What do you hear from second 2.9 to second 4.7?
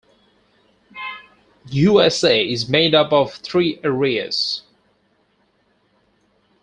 up of three areas.